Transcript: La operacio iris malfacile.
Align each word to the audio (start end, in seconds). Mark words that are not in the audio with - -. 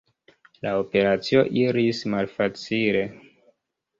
La 0.67 0.71
operacio 0.83 1.43
iris 1.65 2.01
malfacile. 2.15 3.03